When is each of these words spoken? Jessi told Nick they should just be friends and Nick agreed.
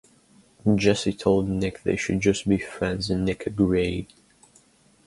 Jessi 0.65 1.15
told 1.15 1.47
Nick 1.47 1.83
they 1.83 1.95
should 1.95 2.21
just 2.21 2.49
be 2.49 2.57
friends 2.57 3.11
and 3.11 3.23
Nick 3.23 3.45
agreed. 3.45 4.11